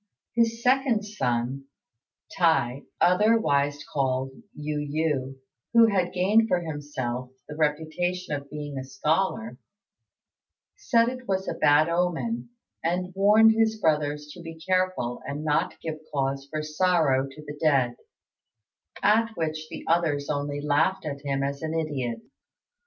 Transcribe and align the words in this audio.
His 0.33 0.63
second 0.63 1.03
son, 1.03 1.65
T'i, 2.35 2.87
otherwise 2.99 3.83
called 3.93 4.31
Yu 4.55 4.79
yü, 4.79 5.35
who 5.73 5.89
had 5.93 6.11
gained 6.11 6.47
for 6.47 6.59
himself 6.61 7.29
the 7.47 7.55
reputation 7.55 8.33
of 8.33 8.49
being 8.49 8.79
a 8.79 8.83
scholar, 8.83 9.59
said 10.75 11.07
it 11.07 11.27
was 11.27 11.47
a 11.47 11.53
bad 11.53 11.87
omen, 11.87 12.49
and 12.83 13.13
warned 13.13 13.51
his 13.51 13.79
brothers 13.79 14.25
to 14.33 14.41
be 14.41 14.59
careful 14.59 15.21
and 15.27 15.45
not 15.45 15.79
give 15.81 15.99
cause 16.11 16.47
for 16.49 16.63
sorrow 16.63 17.27
to 17.29 17.41
the 17.45 17.57
dead, 17.61 17.95
at 19.03 19.29
which 19.37 19.69
the 19.69 19.85
others 19.87 20.31
only 20.31 20.61
laughed 20.61 21.05
at 21.05 21.21
him 21.21 21.43
as 21.43 21.61
an 21.61 21.75
idiot. 21.75 22.23